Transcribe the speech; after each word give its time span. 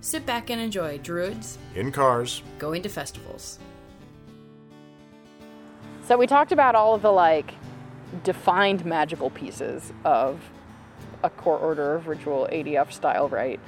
sit 0.00 0.24
back 0.26 0.50
and 0.50 0.60
enjoy 0.60 0.98
Druids 0.98 1.58
In 1.74 1.92
cars, 1.92 2.42
going 2.58 2.82
to 2.82 2.88
festivals. 2.88 3.58
So 6.04 6.16
we 6.16 6.26
talked 6.26 6.52
about 6.52 6.74
all 6.74 6.94
of 6.94 7.02
the 7.02 7.12
like 7.12 7.54
defined 8.24 8.84
magical 8.84 9.30
pieces 9.30 9.92
of 10.04 10.40
a 11.22 11.30
core 11.30 11.58
order 11.58 11.94
of 11.94 12.08
ritual 12.08 12.48
ADF 12.50 12.92
style, 12.92 13.28
right? 13.28 13.60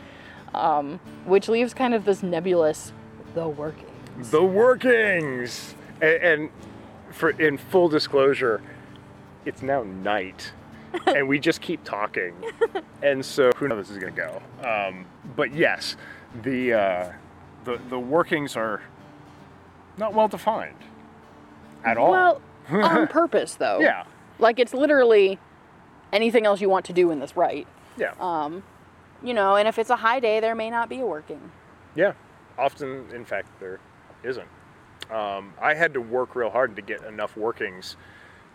Um, 0.54 0.98
which 1.24 1.48
leaves 1.48 1.74
kind 1.74 1.94
of 1.94 2.04
this 2.04 2.22
nebulous 2.22 2.92
the 3.34 3.48
workings. 3.48 4.30
The 4.30 4.42
workings, 4.42 5.74
and, 6.00 6.22
and 6.22 6.50
for 7.10 7.30
in 7.30 7.56
full 7.58 7.88
disclosure, 7.88 8.60
it's 9.44 9.62
now 9.62 9.82
night, 9.82 10.52
and 11.06 11.28
we 11.28 11.38
just 11.38 11.60
keep 11.60 11.84
talking, 11.84 12.34
and 13.02 13.24
so 13.24 13.50
who 13.56 13.68
knows 13.68 13.88
this 13.88 13.96
is 13.96 14.02
gonna 14.02 14.12
go. 14.12 14.42
Um, 14.66 15.06
but 15.36 15.54
yes, 15.54 15.96
the 16.42 16.72
uh, 16.72 17.12
the 17.64 17.78
the 17.88 17.98
workings 17.98 18.56
are 18.56 18.80
not 19.98 20.14
well 20.14 20.28
defined 20.28 20.76
at 21.84 21.96
all. 21.98 22.10
Well, 22.10 22.40
on 22.70 23.06
purpose 23.08 23.54
though. 23.56 23.80
yeah, 23.80 24.04
Like 24.38 24.58
it's 24.58 24.72
literally 24.72 25.38
anything 26.12 26.46
else 26.46 26.60
you 26.60 26.68
want 26.68 26.84
to 26.86 26.92
do 26.92 27.10
in 27.10 27.18
this 27.20 27.36
right. 27.36 27.66
yeah, 27.96 28.14
Um, 28.20 28.62
you 29.22 29.34
know, 29.34 29.56
and 29.56 29.66
if 29.66 29.78
it's 29.78 29.90
a 29.90 29.96
high 29.96 30.20
day, 30.20 30.40
there 30.40 30.54
may 30.54 30.70
not 30.70 30.88
be 30.88 31.00
a 31.00 31.06
working. 31.06 31.50
yeah. 31.94 32.12
Often, 32.58 33.06
in 33.14 33.24
fact, 33.24 33.48
there 33.60 33.80
isn't. 34.22 34.46
Um, 35.10 35.54
I 35.60 35.72
had 35.74 35.94
to 35.94 36.00
work 36.02 36.34
real 36.36 36.50
hard 36.50 36.76
to 36.76 36.82
get 36.82 37.02
enough 37.04 37.34
workings 37.36 37.96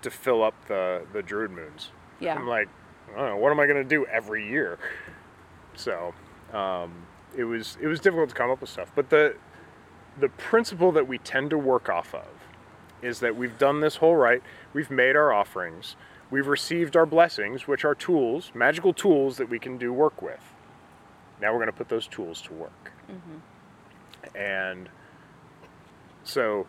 to 0.04 0.12
fill 0.12 0.44
up 0.44 0.54
the 0.68 1.02
the 1.14 1.22
druid 1.24 1.52
moons. 1.52 1.92
Yeah. 2.20 2.36
I'm 2.36 2.48
like, 2.48 2.70
I 3.14 3.18
don't 3.18 3.30
know, 3.30 3.38
what 3.38 3.52
am 3.52 3.60
I 3.60 3.66
going 3.66 3.82
to 3.84 3.88
do 3.90 4.06
every 4.08 4.48
year? 4.50 4.78
So, 5.76 6.12
um, 6.54 6.92
it 7.36 7.44
was 7.46 7.78
it 7.82 7.88
was 7.88 8.00
difficult 8.00 8.30
to 8.30 8.36
come 8.36 8.50
up 8.50 8.62
with 8.62 8.70
stuff. 8.70 8.92
But 8.96 9.10
the 9.10 9.36
the 10.20 10.30
principle 10.30 10.92
that 10.94 11.08
we 11.08 11.18
tend 11.20 11.50
to 11.52 11.58
work 11.58 11.90
off 11.90 12.14
of 12.14 12.28
is 13.02 13.20
that 13.20 13.36
we've 13.36 13.58
done 13.58 13.82
this 13.82 13.98
whole 13.98 14.16
rite. 14.16 14.42
We've 14.74 14.90
made 14.90 15.16
our 15.16 15.32
offerings. 15.32 15.96
We've 16.30 16.48
received 16.48 16.96
our 16.96 17.06
blessings, 17.06 17.68
which 17.68 17.86
are 17.86 17.96
tools, 17.96 18.52
magical 18.54 18.94
tools 18.94 19.38
that 19.38 19.50
we 19.50 19.60
can 19.60 19.78
do 19.78 19.94
work 19.94 20.22
with. 20.22 20.42
Now 21.40 21.52
we're 21.52 21.60
going 21.60 21.68
to 21.68 21.78
put 21.78 21.90
those 21.90 22.08
tools 22.08 22.42
to 22.44 22.54
work. 22.54 22.92
Mm-hmm. 23.10 24.38
And 24.38 24.90
so 26.24 26.68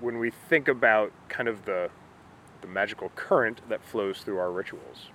when 0.00 0.18
we 0.18 0.30
think 0.30 0.68
about 0.68 1.12
kind 1.28 1.48
of 1.48 1.64
the 1.64 1.90
the 2.60 2.66
magical 2.66 3.10
current 3.14 3.60
that 3.68 3.82
flows 3.82 4.20
through 4.20 4.38
our 4.38 4.50
rituals. 4.50 5.08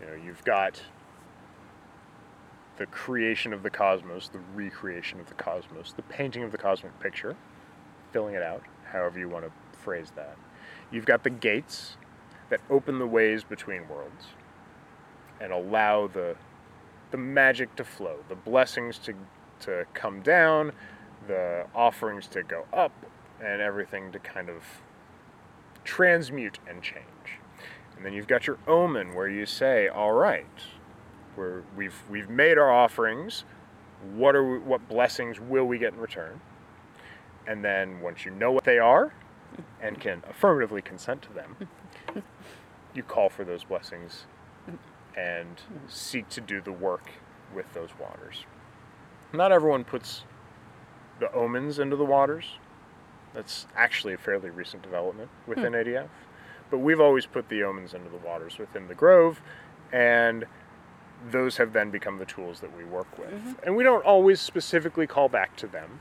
You 0.00 0.06
know, 0.06 0.14
you've 0.14 0.44
got 0.44 0.82
the 2.76 2.86
creation 2.86 3.52
of 3.52 3.62
the 3.62 3.70
cosmos, 3.70 4.28
the 4.28 4.40
recreation 4.54 5.20
of 5.20 5.28
the 5.28 5.34
cosmos, 5.34 5.92
the 5.92 6.02
painting 6.02 6.42
of 6.42 6.52
the 6.52 6.58
cosmic 6.58 6.98
picture, 7.00 7.36
filling 8.12 8.34
it 8.34 8.42
out, 8.42 8.62
however 8.90 9.18
you 9.18 9.28
want 9.28 9.44
to 9.44 9.52
phrase 9.78 10.12
that. 10.16 10.36
You've 10.90 11.06
got 11.06 11.24
the 11.24 11.30
gates 11.30 11.96
that 12.48 12.60
open 12.70 12.98
the 12.98 13.06
ways 13.06 13.44
between 13.44 13.88
worlds 13.88 14.26
and 15.40 15.52
allow 15.52 16.06
the 16.06 16.36
the 17.10 17.18
magic 17.18 17.76
to 17.76 17.84
flow, 17.84 18.16
the 18.28 18.34
blessings 18.34 18.98
to 18.98 19.14
to 19.60 19.84
come 19.94 20.20
down, 20.20 20.72
the 21.28 21.66
offerings 21.74 22.26
to 22.26 22.42
go 22.42 22.66
up, 22.72 22.92
and 23.40 23.60
everything 23.60 24.10
to 24.12 24.18
kind 24.18 24.48
of 24.48 24.62
transmute 25.84 26.58
and 26.68 26.82
change. 26.82 27.38
And 27.96 28.04
then 28.04 28.12
you've 28.12 28.26
got 28.26 28.46
your 28.46 28.58
omen 28.66 29.14
where 29.14 29.28
you 29.28 29.46
say, 29.46 29.86
"All 29.86 30.12
right, 30.12 30.46
we're, 31.36 31.62
we've 31.76 32.02
we've 32.08 32.28
made 32.28 32.58
our 32.58 32.70
offerings. 32.70 33.44
What 34.14 34.34
are 34.34 34.44
we, 34.44 34.58
what 34.58 34.88
blessings 34.88 35.40
will 35.40 35.64
we 35.64 35.78
get 35.78 35.94
in 35.94 36.00
return?" 36.00 36.40
And 37.46 37.64
then 37.64 38.00
once 38.00 38.24
you 38.24 38.30
know 38.30 38.52
what 38.52 38.64
they 38.64 38.78
are, 38.78 39.12
and 39.80 40.00
can 40.00 40.22
affirmatively 40.28 40.82
consent 40.82 41.22
to 41.22 41.32
them, 41.32 41.56
you 42.94 43.02
call 43.02 43.28
for 43.28 43.44
those 43.44 43.64
blessings 43.64 44.26
and 45.16 45.60
seek 45.88 46.28
to 46.28 46.40
do 46.40 46.60
the 46.60 46.72
work 46.72 47.10
with 47.54 47.72
those 47.72 47.90
waters. 48.00 48.44
Not 49.32 49.52
everyone 49.52 49.84
puts 49.84 50.24
the 51.20 51.32
omens 51.32 51.78
into 51.78 51.96
the 51.96 52.04
waters. 52.04 52.58
That's 53.32 53.66
actually 53.76 54.14
a 54.14 54.18
fairly 54.18 54.50
recent 54.50 54.82
development 54.82 55.30
within 55.46 55.72
hmm. 55.72 55.78
ADF. 55.80 56.08
But 56.70 56.78
we've 56.78 57.00
always 57.00 57.26
put 57.26 57.48
the 57.48 57.62
omens 57.62 57.94
into 57.94 58.08
the 58.08 58.16
waters 58.16 58.58
within 58.58 58.88
the 58.88 58.94
grove, 58.94 59.40
and 59.92 60.44
those 61.30 61.56
have 61.56 61.72
then 61.72 61.90
become 61.90 62.18
the 62.18 62.24
tools 62.24 62.60
that 62.60 62.76
we 62.76 62.84
work 62.84 63.18
with. 63.18 63.32
And 63.64 63.76
we 63.76 63.84
don't 63.84 64.04
always 64.04 64.40
specifically 64.40 65.06
call 65.06 65.28
back 65.28 65.56
to 65.56 65.66
them, 65.66 66.00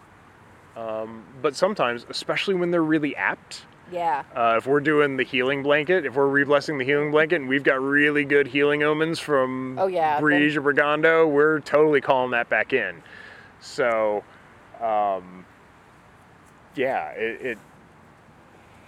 um, 0.76 1.24
but 1.42 1.56
sometimes, 1.56 2.06
especially 2.10 2.56
when 2.56 2.72
they're 2.72 2.84
really 2.84 3.16
apt, 3.16 3.66
Yeah. 3.92 4.24
uh, 4.36 4.56
if 4.58 4.66
we're 4.68 4.80
doing 4.80 5.18
the 5.18 5.24
healing 5.24 5.64
blanket, 5.64 6.06
if 6.06 6.16
we're 6.16 6.28
reblessing 6.28 6.78
the 6.78 6.86
healing 6.86 7.12
blanket, 7.12 7.38
and 7.38 7.48
we've 7.50 7.64
got 7.64 7.82
really 7.82 8.26
good 8.26 8.48
healing 8.48 8.84
omens 8.84 9.20
from 9.20 9.78
Oh, 9.80 9.88
yeah, 9.88 10.20
Briege 10.20 10.56
or 10.56 10.62
Brigando, 10.62 11.30
we're 11.30 11.60
totally 11.60 12.02
calling 12.02 12.32
that 12.32 12.50
back 12.50 12.74
in. 12.74 13.02
So, 13.60 14.24
um, 14.82 15.46
yeah, 16.76 17.10
it, 17.12 17.46
it 17.46 17.58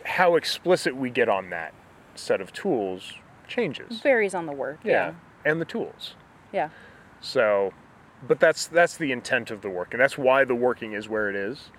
how 0.06 0.36
explicit 0.36 0.96
we 0.96 1.10
get 1.10 1.30
on 1.30 1.50
that 1.50 1.74
set 2.16 2.40
of 2.42 2.52
tools 2.54 3.14
changes. 3.48 4.00
Varies 4.02 4.34
on 4.36 4.46
the 4.46 4.52
work. 4.52 4.80
Yeah, 4.84 5.14
and 5.44 5.60
the 5.62 5.66
tools. 5.66 6.16
Yeah. 6.56 6.70
So, 7.20 7.74
but 8.26 8.40
that's 8.40 8.68
that's 8.68 8.96
the 8.96 9.12
intent 9.12 9.52
of 9.52 9.62
the 9.62 9.70
work, 9.70 9.94
and 9.94 10.02
that's 10.02 10.18
why 10.18 10.46
the 10.46 10.56
working 10.56 10.94
is 10.94 11.10
where 11.10 11.30
it 11.30 11.36
is. 11.36 11.70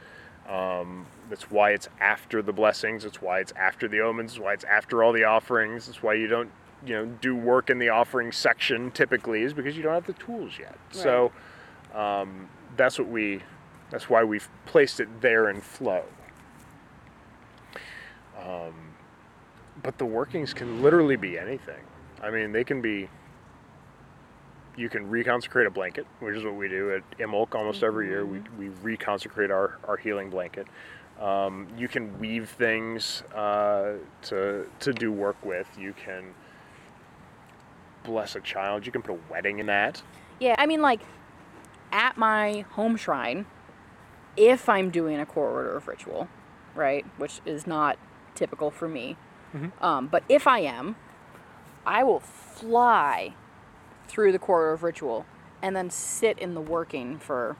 Um, 0.47 1.07
that's 1.31 1.51
why 1.51 1.71
it's 1.71 1.89
after 1.99 2.43
the 2.43 2.53
blessings. 2.53 3.07
It's 3.07 3.23
why 3.23 3.41
it's 3.41 3.53
after 3.53 3.89
the 3.89 4.01
omens. 4.01 4.33
It's 4.33 4.41
why 4.41 4.53
it's 4.53 4.65
after 4.65 5.03
all 5.03 5.13
the 5.13 5.25
offerings. 5.25 5.89
It's 5.89 6.03
why 6.03 6.15
you 6.15 6.29
don't, 6.29 6.51
you 6.85 6.95
know, 6.95 7.07
do 7.07 7.35
work 7.35 7.71
in 7.71 7.79
the 7.79 7.89
offering 7.89 8.31
section 8.33 8.91
typically, 8.91 9.43
is 9.43 9.55
because 9.55 9.79
you 9.79 9.83
don't 9.83 9.95
have 9.95 10.07
the 10.07 10.13
tools 10.13 10.53
yet. 10.61 10.77
So, 10.91 11.33
um, 11.95 12.49
that's 12.77 12.99
what 12.99 13.09
we. 13.09 13.41
That's 13.89 14.11
why 14.11 14.25
we've 14.25 14.49
placed 14.67 15.01
it 15.01 15.09
there 15.23 15.49
in 15.49 15.63
flow. 15.63 16.05
Um, 18.39 18.75
but 19.83 19.97
the 19.97 20.05
workings 20.05 20.53
can 20.53 20.83
literally 20.83 21.17
be 21.17 21.39
anything. 21.39 21.83
I 22.23 22.31
mean, 22.31 22.53
they 22.53 22.65
can 22.65 22.83
be 22.83 23.09
you 24.77 24.89
can 24.89 25.09
reconsecrate 25.09 25.67
a 25.67 25.71
blanket, 25.71 26.07
which 26.21 26.37
is 26.37 26.45
what 26.45 26.55
we 26.55 26.69
do 26.69 26.95
at 26.95 27.19
Imbolc 27.19 27.55
almost 27.55 27.83
every 27.83 28.09
year. 28.09 28.27
We, 28.27 28.43
we 28.59 28.69
reconsecrate 28.69 29.51
our, 29.51 29.79
our 29.85 29.97
healing 29.97 30.31
blanket. 30.31 30.67
Um, 31.21 31.67
you 31.79 31.89
can 31.89 32.19
weave 32.19 32.51
things 32.51 33.23
uh, 33.35 33.95
to, 34.23 34.67
to 34.81 34.93
do 34.93 35.11
work 35.11 35.37
with. 35.45 35.67
You 35.79 35.95
can 35.95 36.35
bless 38.05 38.37
a 38.37 38.41
child. 38.41 38.85
You 38.85 38.93
can 38.93 39.03
put 39.03 39.15
a 39.15 39.33
wedding 39.33 39.59
in 39.59 39.67
that. 39.67 40.03
Yeah, 40.39 40.55
I 40.59 40.67
mean, 40.67 40.83
like, 40.83 41.01
at 41.91 42.19
my 42.19 42.67
home 42.73 42.97
shrine, 42.97 43.47
if 44.37 44.69
I'm 44.69 44.91
doing 44.91 45.19
a 45.19 45.25
core 45.25 45.49
order 45.51 45.77
of 45.77 45.89
ritual, 45.89 46.29
right, 46.75 47.07
which 47.17 47.41
is 47.47 47.67
not 47.67 47.99
typical 48.35 48.71
for 48.71 48.89
me, 48.89 49.17
um, 49.81 50.09
but 50.09 50.23
if 50.29 50.47
I 50.47 50.59
am, 50.59 50.97
I 51.87 52.03
will 52.03 52.21
fly 52.21 53.33
through 54.09 54.33
the 54.33 54.39
core 54.39 54.61
order 54.63 54.73
of 54.73 54.83
ritual 54.83 55.27
and 55.63 55.75
then 55.75 55.91
sit 55.91 56.39
in 56.39 56.55
the 56.55 56.61
working 56.61 57.19
for 57.19 57.57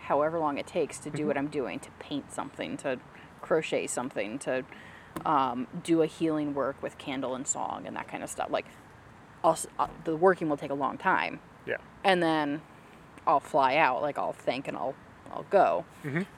however 0.00 0.38
long 0.38 0.58
it 0.58 0.66
takes 0.66 0.98
to 0.98 1.10
do 1.10 1.26
what 1.26 1.36
I'm 1.36 1.48
doing, 1.48 1.80
to 1.80 1.90
paint 1.98 2.32
something, 2.32 2.76
to 2.78 2.98
crochet 3.42 3.86
something, 3.88 4.38
to 4.40 4.64
um, 5.24 5.66
do 5.82 6.02
a 6.02 6.06
healing 6.06 6.54
work 6.54 6.80
with 6.82 6.96
candle 6.98 7.34
and 7.34 7.46
song 7.46 7.84
and 7.86 7.96
that 7.96 8.06
kind 8.06 8.22
of 8.22 8.30
stuff. 8.30 8.50
Like, 8.50 8.66
I'll, 9.42 9.58
uh, 9.78 9.88
the 10.04 10.16
working 10.16 10.48
will 10.48 10.56
take 10.56 10.70
a 10.70 10.74
long 10.74 10.96
time, 10.98 11.40
Yeah. 11.66 11.76
and 12.04 12.22
then 12.22 12.62
I'll 13.26 13.40
fly 13.40 13.76
out. 13.76 14.02
Like 14.02 14.18
I'll 14.18 14.32
think 14.32 14.68
and 14.68 14.76
I'll 14.76 14.94
I'll 15.32 15.46
go. 15.50 15.84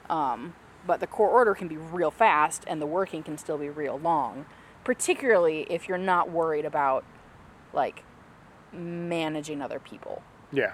Um, 0.09 0.53
but 0.87 0.99
the 0.99 1.07
core 1.07 1.29
order 1.29 1.53
can 1.53 1.67
be 1.67 1.77
real 1.77 2.11
fast, 2.11 2.63
and 2.67 2.81
the 2.81 2.85
working 2.87 3.21
can 3.23 3.37
still 3.37 3.57
be 3.57 3.69
real 3.69 3.99
long. 3.99 4.45
Particularly 4.83 5.67
if 5.69 5.87
you're 5.87 5.97
not 5.99 6.31
worried 6.31 6.65
about 6.65 7.03
like 7.73 8.03
managing 8.73 9.61
other 9.61 9.79
people. 9.79 10.21
Yeah. 10.51 10.73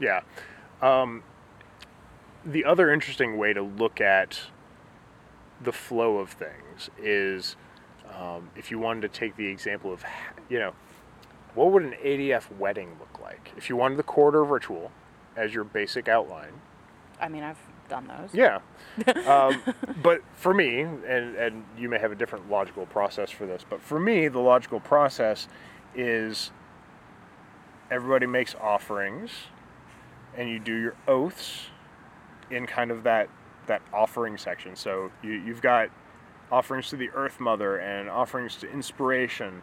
Yeah. 0.00 0.22
Um, 0.82 1.22
the 2.44 2.64
other 2.64 2.92
interesting 2.92 3.38
way 3.38 3.52
to 3.52 3.62
look 3.62 4.00
at 4.00 4.40
the 5.60 5.72
flow 5.72 6.18
of 6.18 6.30
things 6.30 6.90
is 6.98 7.56
um, 8.14 8.50
if 8.56 8.70
you 8.70 8.78
wanted 8.78 9.00
to 9.02 9.08
take 9.08 9.36
the 9.36 9.46
example 9.46 9.92
of, 9.92 10.04
you 10.48 10.58
know, 10.58 10.72
what 11.54 11.72
would 11.72 11.82
an 11.82 11.94
ADF 12.04 12.54
wedding 12.58 12.96
look 13.00 13.20
like? 13.22 13.52
If 13.56 13.68
you 13.68 13.76
wanted 13.76 13.96
the 13.96 14.02
core 14.02 14.26
order 14.26 14.44
ritual 14.44 14.92
as 15.36 15.54
your 15.54 15.64
basic 15.64 16.08
outline, 16.08 16.52
I 17.20 17.28
mean, 17.28 17.42
I've 17.42 17.58
done 17.88 18.08
those. 18.08 18.34
yeah. 18.34 18.60
um, 19.26 19.62
but 20.02 20.22
for 20.34 20.52
me, 20.52 20.80
and, 20.80 21.04
and 21.36 21.64
you 21.78 21.88
may 21.88 21.98
have 21.98 22.12
a 22.12 22.14
different 22.14 22.50
logical 22.50 22.86
process 22.86 23.30
for 23.30 23.46
this, 23.46 23.64
but 23.68 23.80
for 23.80 23.98
me, 23.98 24.28
the 24.28 24.40
logical 24.40 24.80
process 24.80 25.48
is 25.94 26.50
everybody 27.90 28.26
makes 28.26 28.54
offerings 28.54 29.30
and 30.36 30.48
you 30.48 30.58
do 30.58 30.74
your 30.74 30.94
oaths 31.08 31.68
in 32.50 32.66
kind 32.66 32.90
of 32.90 33.02
that 33.04 33.28
that 33.66 33.82
offering 33.92 34.38
section. 34.38 34.76
So 34.76 35.10
you, 35.22 35.32
you've 35.32 35.62
got 35.62 35.90
offerings 36.52 36.88
to 36.90 36.96
the 36.96 37.10
Earth 37.10 37.40
Mother 37.40 37.78
and 37.78 38.08
offerings 38.08 38.56
to 38.56 38.70
inspiration, 38.70 39.62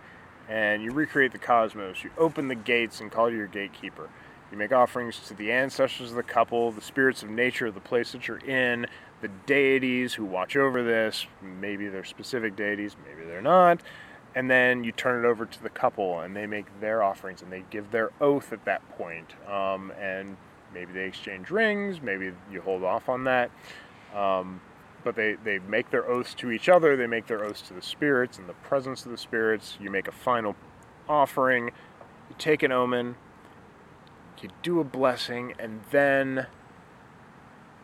and 0.49 0.83
you 0.83 0.91
recreate 0.91 1.31
the 1.31 1.37
cosmos. 1.37 2.03
You 2.03 2.09
open 2.17 2.49
the 2.49 2.55
gates 2.55 2.99
and 2.99 3.09
call 3.09 3.31
your 3.31 3.47
gatekeeper. 3.47 4.09
You 4.51 4.57
make 4.57 4.73
offerings 4.73 5.19
to 5.27 5.33
the 5.33 5.51
ancestors 5.51 6.09
of 6.09 6.15
the 6.15 6.23
couple, 6.23 6.71
the 6.71 6.81
spirits 6.81 7.23
of 7.23 7.29
nature 7.29 7.71
the 7.71 7.79
place 7.79 8.11
that 8.11 8.27
you're 8.27 8.45
in, 8.45 8.87
the 9.21 9.29
deities 9.45 10.13
who 10.13 10.25
watch 10.25 10.57
over 10.57 10.83
this. 10.83 11.25
Maybe 11.41 11.87
they're 11.87 12.03
specific 12.03 12.55
deities, 12.55 12.95
maybe 13.07 13.25
they're 13.25 13.41
not. 13.41 13.79
And 14.35 14.49
then 14.49 14.83
you 14.83 14.91
turn 14.91 15.23
it 15.23 15.27
over 15.27 15.45
to 15.45 15.63
the 15.63 15.69
couple, 15.69 16.21
and 16.21 16.35
they 16.35 16.47
make 16.47 16.65
their 16.79 17.03
offerings, 17.03 17.41
and 17.41 17.51
they 17.51 17.63
give 17.69 17.91
their 17.91 18.11
oath 18.19 18.51
at 18.51 18.65
that 18.65 18.87
point. 18.97 19.33
Um, 19.47 19.91
and 19.99 20.37
maybe 20.73 20.91
they 20.91 21.05
exchange 21.05 21.51
rings, 21.51 22.01
maybe 22.01 22.31
you 22.51 22.61
hold 22.61 22.83
off 22.83 23.09
on 23.09 23.25
that. 23.25 23.51
Um, 24.15 24.61
but 25.03 25.15
they, 25.15 25.35
they 25.43 25.59
make 25.59 25.91
their 25.91 26.07
oaths 26.09 26.33
to 26.35 26.51
each 26.51 26.69
other, 26.69 26.95
they 26.95 27.07
make 27.07 27.27
their 27.27 27.43
oaths 27.43 27.61
to 27.63 27.73
the 27.73 27.81
spirits 27.81 28.37
and 28.37 28.47
the 28.47 28.53
presence 28.53 29.05
of 29.05 29.11
the 29.11 29.17
spirits. 29.17 29.77
You 29.79 29.91
make 29.91 30.07
a 30.07 30.11
final 30.11 30.55
offering, 31.07 31.65
you 32.29 32.35
take 32.37 32.63
an 32.63 32.71
omen, 32.71 33.15
you 34.41 34.49
do 34.61 34.79
a 34.79 34.83
blessing, 34.83 35.53
and 35.59 35.81
then 35.91 36.47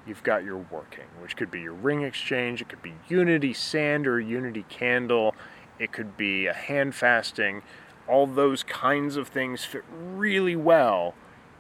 you've 0.06 0.24
got 0.24 0.44
your 0.44 0.58
working, 0.58 1.06
which 1.22 1.36
could 1.36 1.52
be 1.52 1.62
your 1.62 1.74
ring 1.74 2.02
exchange, 2.02 2.62
it 2.62 2.70
could 2.70 2.82
be 2.82 2.94
unity 3.08 3.54
sand 3.54 4.08
or 4.08 4.20
unity 4.20 4.66
candle, 4.70 5.36
it 5.80 5.92
could 5.92 6.18
be 6.18 6.46
a 6.48 6.54
hand 6.54 6.94
fasting. 6.96 7.62
All 8.08 8.28
those 8.28 8.64
kinds 8.64 9.16
of 9.16 9.28
things 9.30 9.64
fit 9.66 9.84
really 9.90 10.56
well 10.56 11.16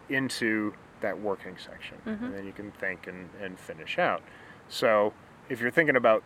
into 0.10 0.74
that 1.01 1.19
working 1.19 1.56
section. 1.57 1.98
And 2.06 2.33
then 2.33 2.45
you 2.45 2.51
can 2.51 2.71
think 2.71 3.07
and, 3.07 3.30
and 3.42 3.57
finish 3.57 3.98
out. 3.98 4.21
So 4.68 5.13
if 5.48 5.62
you're 5.62 5.71
thinking 5.71 5.95
about 5.95 6.24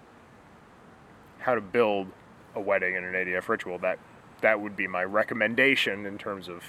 how 1.39 1.53
to 1.55 1.61
build 1.61 2.07
a 2.55 2.61
wedding 2.61 2.95
and 2.95 3.05
an 3.05 3.13
ADF 3.13 3.47
ritual, 3.49 3.77
that 3.79 3.99
that 4.41 4.59
would 4.61 4.75
be 4.75 4.87
my 4.87 5.03
recommendation 5.03 6.05
in 6.05 6.17
terms 6.17 6.47
of 6.49 6.63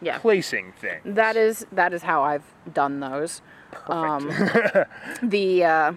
Yeah. 0.00 0.18
placing 0.18 0.72
things. 0.72 1.02
That 1.04 1.36
is 1.36 1.66
that 1.72 1.92
is 1.92 2.02
how 2.02 2.22
I've 2.22 2.44
done 2.72 3.00
those. 3.00 3.42
Um, 3.88 4.28
the 5.22 5.64
uh, 5.64 5.92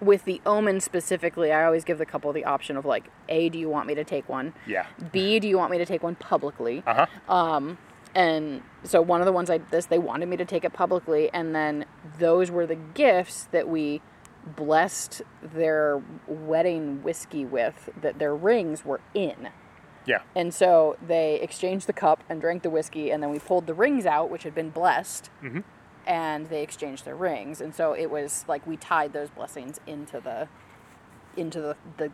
with 0.00 0.24
the 0.24 0.40
omen 0.46 0.80
specifically, 0.80 1.52
I 1.52 1.64
always 1.64 1.84
give 1.84 1.98
the 1.98 2.06
couple 2.06 2.32
the 2.32 2.44
option 2.44 2.76
of 2.76 2.84
like, 2.84 3.10
A, 3.28 3.48
do 3.48 3.58
you 3.58 3.68
want 3.68 3.86
me 3.86 3.94
to 3.94 4.04
take 4.04 4.28
one? 4.28 4.54
yeah. 4.66 4.86
B, 5.12 5.38
do 5.40 5.48
you 5.48 5.58
want 5.58 5.70
me 5.70 5.78
to 5.78 5.86
take 5.86 6.02
one 6.02 6.14
publicly? 6.14 6.82
Uh 6.86 7.06
huh. 7.28 7.74
And 8.14 8.62
so 8.84 9.02
one 9.02 9.20
of 9.20 9.26
the 9.26 9.32
ones 9.32 9.50
I 9.50 9.58
this 9.58 9.86
they 9.86 9.98
wanted 9.98 10.28
me 10.28 10.36
to 10.38 10.44
take 10.44 10.64
it 10.64 10.72
publicly, 10.72 11.30
and 11.32 11.54
then 11.54 11.84
those 12.18 12.50
were 12.50 12.66
the 12.66 12.74
gifts 12.74 13.44
that 13.52 13.68
we 13.68 14.00
blessed 14.56 15.20
their 15.42 16.02
wedding 16.26 17.02
whiskey 17.02 17.44
with 17.44 17.90
that 18.00 18.18
their 18.18 18.34
rings 18.34 18.84
were 18.84 19.00
in. 19.14 19.50
Yeah. 20.06 20.22
And 20.34 20.54
so 20.54 20.96
they 21.06 21.38
exchanged 21.40 21.86
the 21.86 21.92
cup 21.92 22.24
and 22.30 22.40
drank 22.40 22.62
the 22.62 22.70
whiskey, 22.70 23.10
and 23.10 23.22
then 23.22 23.30
we 23.30 23.38
pulled 23.38 23.66
the 23.66 23.74
rings 23.74 24.06
out, 24.06 24.30
which 24.30 24.44
had 24.44 24.54
been 24.54 24.70
blessed, 24.70 25.28
and 26.08 26.48
they 26.48 26.62
exchanged 26.62 27.04
their 27.04 27.14
rings. 27.14 27.60
And 27.60 27.72
so 27.74 27.92
it 27.92 28.10
was 28.10 28.44
like 28.48 28.66
we 28.66 28.76
tied 28.76 29.12
those 29.12 29.28
blessings 29.30 29.78
into 29.86 30.18
the 30.20 30.48
into 31.36 31.60
the 31.60 31.76
the, 31.98 32.10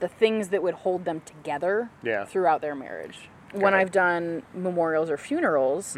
the 0.00 0.08
things 0.08 0.48
that 0.48 0.62
would 0.62 0.74
hold 0.74 1.04
them 1.06 1.22
together 1.24 1.88
Yeah. 2.02 2.24
throughout 2.26 2.60
their 2.60 2.74
marriage. 2.74 3.30
When 3.54 3.72
it. 3.72 3.78
I've 3.78 3.92
done 3.92 4.42
memorials 4.52 5.08
or 5.08 5.16
funerals, 5.16 5.96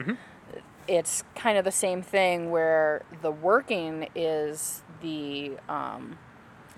it's 0.86 1.24
kind 1.34 1.56
of 1.56 1.64
the 1.64 1.72
same 1.72 2.02
thing 2.02 2.50
where 2.50 3.02
the 3.22 3.30
working 3.30 4.08
is 4.14 4.82
the 5.00 5.52
um, 5.68 6.18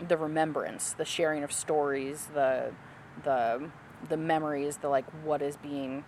the 0.06 0.16
remembrance, 0.16 0.92
the 0.92 1.04
sharing 1.04 1.42
of 1.42 1.50
stories, 1.52 2.28
the 2.34 2.72
the 3.24 3.68
the 4.08 4.16
memories, 4.16 4.76
the 4.76 4.88
like 4.88 5.06
what 5.24 5.42
is 5.42 5.56
being 5.56 6.04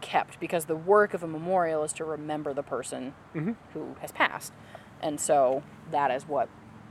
kept 0.00 0.38
because 0.40 0.66
the 0.66 0.76
work 0.76 1.14
of 1.14 1.22
a 1.22 1.26
memorial 1.26 1.82
is 1.82 1.92
to 1.94 2.04
remember 2.04 2.52
the 2.54 2.62
person 2.62 3.14
mm-hmm. 3.34 3.52
who 3.72 3.96
has 4.00 4.12
passed. 4.12 4.52
And 5.00 5.20
so 5.20 5.62
that 5.90 6.10
is 6.10 6.26
what 6.26 6.48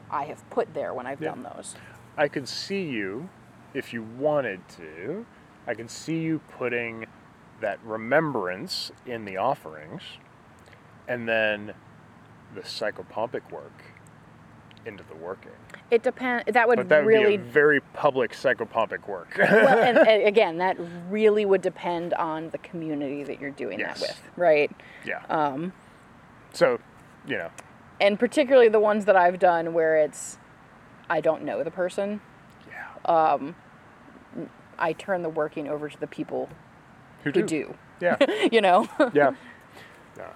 I 0.10 0.26
have 0.26 0.48
put 0.50 0.74
there 0.74 0.94
when 0.94 1.06
I've 1.08 1.22
Yeah. 1.22 1.30
done 1.30 1.44
those. 1.44 1.76
I 2.18 2.28
could 2.28 2.48
see 2.48 2.84
you, 2.84 3.30
if 3.74 3.94
you 3.94 4.04
wanted 4.04 4.68
to, 4.70 5.26
I 5.68 5.74
could 5.74 5.90
see 5.90 6.20
you 6.20 6.40
putting 6.58 7.06
that 7.60 7.80
remembrance 7.84 8.92
in 9.06 9.26
the 9.26 9.38
offerings 9.38 10.04
and 11.08 11.28
then 11.28 11.74
the 12.56 12.62
psychopompic 12.62 13.52
work 13.52 13.84
into 14.86 15.04
the 15.04 15.16
working. 15.16 15.52
It 15.90 16.04
depends. 16.04 16.44
That 16.52 16.68
would 16.68 16.90
that 16.90 17.06
would 17.06 17.08
really 17.08 17.38
very 17.38 17.80
public 17.94 18.34
psychopompic 18.34 19.08
work. 19.08 19.36
well, 19.38 19.80
and, 19.80 19.98
and 20.08 20.24
again, 20.28 20.58
that 20.58 20.78
really 21.10 21.46
would 21.46 21.62
depend 21.62 22.14
on 22.16 22.50
the 22.50 22.58
community 22.58 23.24
that 23.24 23.40
you're 23.40 23.52
doing 23.52 23.80
Yes. 23.80 24.00
that 24.02 24.08
with, 24.10 24.22
right? 24.36 24.72
yeah. 25.06 25.24
Um, 25.30 25.72
so, 26.54 26.80
you 27.28 27.38
know, 27.38 27.50
and 28.02 28.20
particularly 28.20 28.68
the 28.70 28.80
ones 28.80 29.06
that 29.06 29.16
I've 29.16 29.40
done 29.40 29.74
where 29.74 29.98
it's 29.98 30.38
I 31.10 31.22
don't 31.22 31.44
know 31.44 31.64
the 31.64 31.72
person. 31.72 32.20
yeah. 32.70 32.88
Um, 33.06 33.56
I 34.78 34.94
turn 34.94 35.22
the 35.22 35.30
working 35.30 35.68
over 35.70 35.88
to 35.90 36.00
the 36.00 36.08
people 36.08 36.50
who 37.24 37.32
who 37.32 37.44
do. 37.44 37.76
Yeah. 38.02 38.18
You 38.52 38.62
know. 38.62 38.88
yeah. 39.14 39.32
Yeah. 40.18 40.34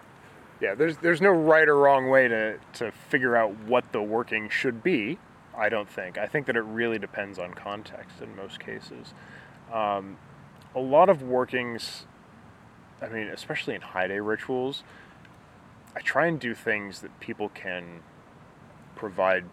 Yeah, 0.61 0.75
there's 0.75 0.97
there's 0.97 1.21
no 1.21 1.29
right 1.31 1.67
or 1.67 1.75
wrong 1.75 2.09
way 2.09 2.27
to, 2.27 2.57
to 2.73 2.91
figure 3.09 3.35
out 3.35 3.51
what 3.65 3.91
the 3.91 4.01
working 4.01 4.47
should 4.49 4.81
be, 4.83 5.17
I 5.57 5.69
don't 5.69 5.89
think. 5.89 6.17
I 6.17 6.27
think 6.27 6.47
that 6.47 6.55
it 6.55 6.61
really 6.61 6.99
depends 6.99 7.39
on 7.39 7.53
context 7.53 8.21
in 8.21 8.35
most 8.35 8.59
cases. 8.59 9.13
Um, 9.71 10.17
a 10.75 10.79
lot 10.79 11.09
of 11.09 11.21
workings, 11.21 12.05
I 13.01 13.09
mean, 13.09 13.27
especially 13.27 13.75
in 13.75 13.81
high 13.81 14.07
day 14.07 14.19
rituals, 14.19 14.83
I 15.95 16.01
try 16.01 16.27
and 16.27 16.39
do 16.39 16.53
things 16.53 17.01
that 17.01 17.19
people 17.19 17.49
can 17.49 18.01
provide 18.95 19.45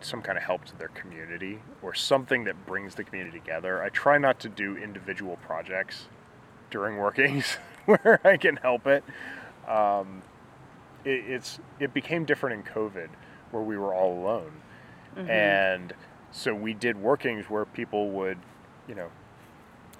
some 0.00 0.20
kind 0.20 0.36
of 0.36 0.44
help 0.44 0.64
to 0.66 0.76
their 0.78 0.88
community 0.88 1.60
or 1.80 1.94
something 1.94 2.44
that 2.44 2.66
brings 2.66 2.94
the 2.94 3.04
community 3.04 3.38
together. 3.38 3.82
I 3.82 3.88
try 3.88 4.18
not 4.18 4.38
to 4.40 4.48
do 4.48 4.76
individual 4.76 5.36
projects 5.36 6.06
during 6.70 6.98
workings 6.98 7.56
where 7.86 8.20
I 8.24 8.36
can 8.36 8.56
help 8.56 8.86
it. 8.86 9.04
Um, 9.66 10.22
it. 11.04 11.24
It's 11.26 11.58
it 11.80 11.94
became 11.94 12.24
different 12.24 12.66
in 12.66 12.72
COVID 12.74 13.08
where 13.50 13.62
we 13.62 13.78
were 13.78 13.94
all 13.94 14.18
alone, 14.18 14.52
and 15.16 15.92
so 16.30 16.54
we 16.54 16.74
did 16.74 16.96
workings 17.00 17.48
where 17.48 17.64
people 17.64 18.10
would, 18.10 18.38
you 18.88 18.94
know, 18.94 19.08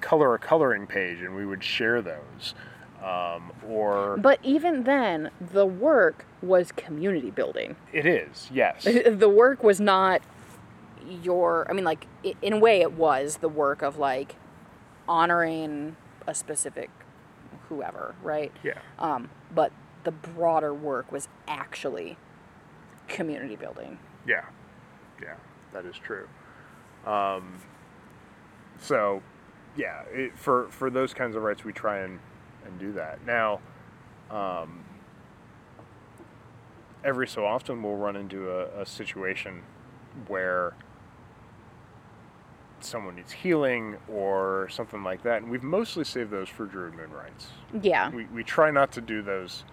color 0.00 0.34
a 0.34 0.38
coloring 0.38 0.86
page 0.86 1.20
and 1.20 1.34
we 1.36 1.46
would 1.46 1.62
share 1.64 2.02
those, 2.02 2.54
um, 3.02 3.52
or 3.66 4.16
but 4.18 4.38
even 4.42 4.84
then, 4.84 5.30
the 5.40 5.64
work 5.66 6.26
was 6.42 6.72
community 6.72 7.30
building. 7.30 7.76
it 7.92 8.04
is 8.06 8.50
yes, 8.52 8.84
the 9.06 9.28
work 9.28 9.62
was 9.62 9.80
not 9.80 10.20
your. 11.22 11.66
I 11.70 11.72
mean, 11.74 11.84
like 11.84 12.06
in 12.42 12.52
a 12.54 12.58
way, 12.58 12.80
it 12.80 12.92
was 12.92 13.38
the 13.38 13.48
work 13.48 13.82
of 13.82 13.96
like 13.98 14.36
honoring 15.08 15.96
a 16.26 16.34
specific 16.34 16.90
whoever, 17.68 18.14
right? 18.22 18.52
yeah, 18.62 18.78
Um, 18.98 19.30
but 19.54 19.72
the 20.04 20.10
broader 20.10 20.72
work 20.74 21.10
was 21.12 21.28
actually 21.48 22.16
community 23.08 23.56
building. 23.56 23.98
yeah, 24.26 24.44
Yeah, 25.22 25.34
that 25.72 25.84
is 25.84 25.96
true. 25.96 26.28
Um, 27.06 27.60
so, 28.78 29.22
yeah, 29.76 30.02
it, 30.10 30.36
for 30.36 30.68
for 30.70 30.90
those 30.90 31.14
kinds 31.14 31.36
of 31.36 31.42
rites, 31.42 31.64
we 31.64 31.72
try 31.72 32.00
and 32.00 32.18
and 32.66 32.78
do 32.78 32.92
that. 32.92 33.24
Now, 33.26 33.60
um, 34.30 34.84
every 37.04 37.26
so 37.26 37.44
often, 37.44 37.82
we'll 37.82 37.96
run 37.96 38.16
into 38.16 38.50
a, 38.50 38.82
a 38.82 38.86
situation 38.86 39.62
where 40.28 40.74
someone 42.80 43.16
needs 43.16 43.32
healing 43.32 43.96
or 44.08 44.68
something 44.70 45.02
like 45.02 45.22
that, 45.22 45.42
and 45.42 45.50
we've 45.50 45.62
mostly 45.62 46.04
saved 46.04 46.30
those 46.30 46.48
for 46.48 46.66
Druid 46.66 46.94
Moon 46.94 47.10
rites. 47.10 47.48
Yeah. 47.82 48.10
We 48.10 48.26
we 48.26 48.44
try 48.44 48.70
not 48.70 48.92
to 48.92 49.00
do 49.00 49.22
those. 49.22 49.64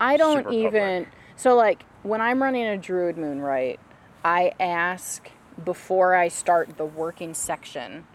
I 0.00 0.16
don't 0.16 0.52
even. 0.52 1.04
public. 1.04 1.08
So, 1.36 1.54
like, 1.54 1.84
when 2.02 2.22
I'm 2.22 2.42
running 2.42 2.64
a 2.64 2.78
Druid 2.78 3.18
Moon 3.18 3.40
rite, 3.42 3.78
I 4.24 4.52
ask 4.58 5.30
before 5.64 6.14
I 6.14 6.28
start 6.28 6.76
the 6.76 6.84
working 6.84 7.32
section 7.34 8.06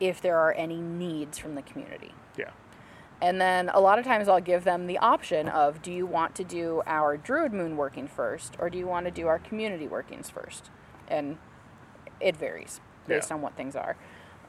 if 0.00 0.20
there 0.20 0.36
are 0.38 0.52
any 0.52 0.76
needs 0.80 1.38
from 1.38 1.54
the 1.54 1.62
community. 1.62 2.12
Yeah. 2.36 2.50
And 3.22 3.40
then 3.40 3.70
a 3.70 3.80
lot 3.80 3.98
of 3.98 4.04
times 4.04 4.28
I'll 4.28 4.40
give 4.40 4.64
them 4.64 4.86
the 4.86 4.98
option 4.98 5.48
of 5.48 5.80
do 5.80 5.90
you 5.92 6.04
want 6.04 6.34
to 6.34 6.44
do 6.44 6.82
our 6.86 7.16
Druid 7.16 7.52
Moon 7.52 7.76
working 7.76 8.06
first 8.08 8.54
or 8.58 8.68
do 8.68 8.76
you 8.78 8.86
want 8.86 9.06
to 9.06 9.10
do 9.10 9.26
our 9.26 9.38
community 9.38 9.86
workings 9.86 10.28
first? 10.28 10.70
And 11.08 11.38
it 12.20 12.36
varies 12.36 12.80
based 13.06 13.30
Yeah. 13.30 13.36
on 13.36 13.42
what 13.42 13.54
things 13.54 13.74
are. 13.76 13.96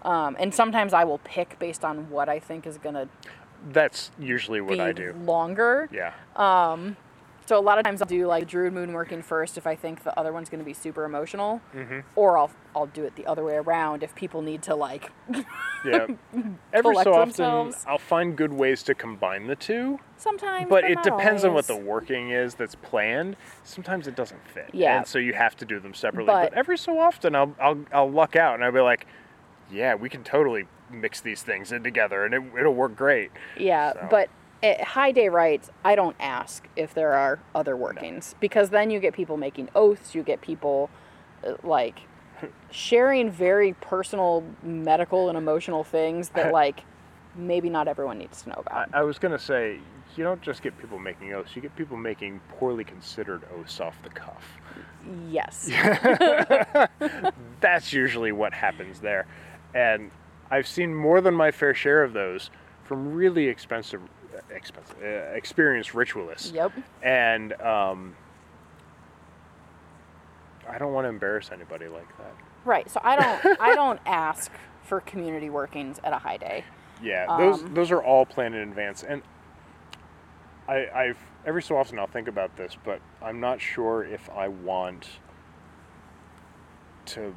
Um, 0.01 0.36
and 0.39 0.53
sometimes 0.53 0.93
I 0.93 1.03
will 1.05 1.19
pick 1.19 1.57
based 1.60 1.86
on 1.86 2.10
what 2.10 2.27
I 2.29 2.39
think 2.39 2.67
is 2.67 2.77
going 2.77 2.96
to 2.96 3.07
That's 3.72 4.12
usually 4.19 4.62
what 4.62 4.79
I 4.79 4.91
do. 4.91 5.13
longer. 5.24 5.89
Yeah. 5.91 6.13
So 7.48 7.58
a 7.58 7.62
lot 7.62 7.77
of 7.80 7.86
times 7.86 8.01
I'll 8.01 8.08
do 8.08 8.27
like 8.27 8.46
Druid 8.46 8.74
Moon 8.74 8.92
working 8.92 9.22
first 9.22 9.58
if 9.58 9.66
I 9.66 9.74
think 9.75 10.04
the 10.04 10.18
other 10.20 10.34
one's 10.34 10.50
going 10.50 10.60
to 10.60 10.66
be 10.66 10.74
super 10.74 11.06
emotional, 11.06 11.62
Mm-hmm. 11.74 12.00
or 12.18 12.38
I'll 12.38 12.51
I'll 12.75 12.88
do 12.88 13.06
it 13.06 13.16
the 13.16 13.25
other 13.25 13.44
way 13.44 13.56
around 13.56 14.04
if 14.04 14.13
people 14.16 14.42
need 14.42 14.62
to 14.63 14.75
like. 14.75 15.12
Yeah. 15.86 16.08
Every 16.74 16.94
so 16.96 17.13
often, 17.13 17.20
themselves. 17.30 17.86
I'll 17.88 17.98
find 17.98 18.36
good 18.36 18.51
ways 18.51 18.84
to 18.84 18.94
combine 18.94 19.48
the 19.48 19.56
two, 19.56 20.00
Sometimes, 20.18 20.70
but 20.70 20.84
it 20.84 20.96
not 20.96 21.04
depends 21.06 21.46
on 21.46 21.54
what 21.54 21.68
the 21.68 21.77
working 21.77 22.32
is 22.32 22.56
that's 22.56 22.75
planned. 22.75 23.38
Sometimes 23.63 24.08
it 24.08 24.16
doesn't 24.16 24.46
fit. 24.54 24.70
Yeah. 24.74 24.98
And 24.98 25.08
so 25.08 25.18
you 25.18 25.34
have 25.34 25.56
to 25.58 25.66
do 25.66 25.80
them 25.80 25.94
separately. 25.94 26.27
But- 26.27 26.50
But, 26.51 26.58
every 26.60 26.77
so 26.77 27.00
often, 27.00 27.34
I'll, 27.36 27.56
I'll, 27.62 27.80
I'll 27.94 28.12
luck 28.12 28.36
out 28.36 28.56
and 28.56 28.63
I'll 28.63 28.72
be 28.74 28.80
like, 28.82 29.08
yeah, 29.72 29.96
we 29.96 30.10
can 30.10 30.24
totally 30.24 30.68
mix 30.92 31.20
these 31.22 31.42
things 31.44 31.72
in 31.72 31.84
together 31.84 32.25
and 32.25 32.34
it, 32.34 32.44
it'll 32.60 32.74
work 32.75 32.96
great. 32.96 33.32
Yeah, 33.58 33.94
So- 33.94 34.08
but 34.12 34.30
at 34.63 34.81
high 34.81 35.11
day 35.11 35.29
rites, 35.29 35.69
I 35.83 35.95
don't 35.95 36.15
ask 36.19 36.67
if 36.75 36.93
there 36.93 37.13
are 37.13 37.39
other 37.53 37.75
workings 37.75 38.35
because 38.39 38.69
then 38.69 38.89
you 38.89 38.99
get 38.99 39.13
people 39.13 39.37
making 39.37 39.69
oaths. 39.75 40.15
You 40.15 40.23
get 40.23 40.41
people 40.41 40.89
uh, 41.45 41.53
like 41.63 42.01
sharing 42.71 43.29
very 43.29 43.73
personal 43.73 44.43
medical 44.63 45.29
and 45.29 45.37
emotional 45.37 45.83
things 45.83 46.29
that 46.29 46.51
like 46.61 46.81
maybe 47.35 47.69
not 47.69 47.87
everyone 47.87 48.17
needs 48.17 48.41
to 48.43 48.49
know 48.49 48.63
I, 48.67 48.83
about. 48.83 48.89
I 48.93 49.03
was 49.03 49.19
going 49.19 49.31
to 49.31 49.39
say, 49.39 49.79
you 50.15 50.23
don't 50.23 50.41
just 50.41 50.61
get 50.61 50.77
people 50.79 50.97
making 50.97 51.33
oaths, 51.33 51.55
you 51.55 51.61
get 51.61 51.75
people 51.75 51.97
making 51.97 52.39
poorly 52.49 52.83
considered 52.83 53.43
oaths 53.55 53.79
off 53.79 54.01
the 54.03 54.09
cuff. 54.09 54.43
yes. 55.29 55.69
that's 57.61 57.93
usually 57.93 58.31
what 58.31 58.53
happens 58.53 58.99
there. 58.99 59.27
And 59.75 60.09
I've 60.49 60.67
seen 60.67 60.95
more 60.95 61.21
than 61.21 61.35
my 61.35 61.51
fair 61.51 61.73
share 61.73 62.03
of 62.03 62.13
those 62.13 62.49
from 62.83 63.13
really 63.13 63.47
expensive, 63.47 64.01
expensive, 64.53 64.98
uh, 65.01 65.36
experienced 65.36 65.94
ritualists. 65.94 66.51
Yep. 66.51 66.74
And 67.01 67.53
um, 67.62 68.15
I 70.70 70.77
don't 70.77 70.94
want 70.94 71.06
to 71.06 71.10
embarrass 71.10 71.51
anybody 71.51 71.88
like 71.88 72.17
that. 72.17 72.36
Right. 72.65 72.89
So 72.89 73.00
I 73.03 73.15
don't 73.15 73.62
I 73.62 73.75
don't 73.75 74.00
ask 74.06 74.51
for 74.84 75.01
community 75.01 75.50
workings 75.50 76.00
at 76.03 76.13
a 76.13 76.17
high 76.17 76.38
day. 76.38 76.63
Yeah, 77.01 77.38
those 77.38 77.63
Um, 77.63 77.74
those 77.74 77.91
are 77.91 78.01
all 78.01 78.25
planned 78.25 78.56
in 78.56 78.62
advance, 78.62 79.03
and 79.03 79.22
I, 80.67 80.88
I've 80.94 81.17
every 81.46 81.62
so 81.62 81.77
often 81.77 82.00
I'll 82.00 82.08
think 82.08 82.27
about 82.27 82.56
this, 82.58 82.75
but 82.84 83.01
I'm 83.22 83.39
not 83.39 83.62
sure 83.62 84.03
if 84.03 84.29
I 84.29 84.48
want 84.48 85.08
to 87.08 87.36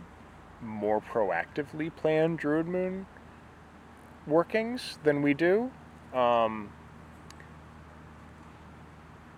more 0.62 1.00
proactively 1.00 1.94
plan 1.94 2.36
Druid 2.36 2.66
Moon 2.66 3.06
workings 4.26 4.98
than 5.04 5.22
we 5.22 5.34
do. 5.34 5.70
Um, 6.12 6.70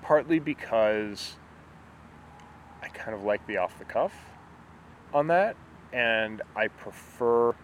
partly 0.02 0.38
because 0.38 1.36
I 2.82 2.88
kind 2.88 3.14
of 3.14 3.22
like 3.22 3.46
the 3.46 3.56
off 3.56 3.78
the 3.78 3.84
cuff 3.84 4.12
on 5.14 5.28
that, 5.28 5.56
and 5.92 6.42
I 6.54 6.68
prefer 6.68 7.54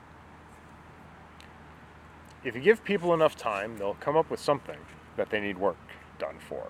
if 2.44 2.54
you 2.54 2.60
give 2.60 2.84
people 2.84 3.14
enough 3.14 3.36
time, 3.36 3.76
they'll 3.76 3.94
come 3.94 4.16
up 4.16 4.30
with 4.30 4.40
something 4.40 4.78
that 5.16 5.28
they 5.30 5.40
need 5.40 5.58
work 5.58 5.76
done 6.18 6.36
for. 6.38 6.66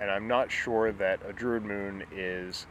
And 0.00 0.10
I'm 0.10 0.28
not 0.28 0.52
sure 0.52 0.92
that 0.92 1.20
a 1.26 1.32
Druid 1.32 1.64
Moon 1.64 2.04
is. 2.14 2.66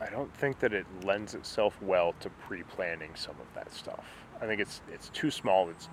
I 0.00 0.08
don't 0.08 0.34
think 0.36 0.58
that 0.60 0.72
it 0.72 0.86
lends 1.04 1.34
itself 1.34 1.80
well 1.82 2.14
to 2.20 2.30
pre-planning 2.30 3.10
some 3.14 3.36
of 3.40 3.46
that 3.54 3.72
stuff. 3.72 4.04
I 4.40 4.46
think 4.46 4.60
it's 4.60 4.80
it's 4.92 5.10
too 5.10 5.30
small. 5.30 5.68
It's 5.68 5.88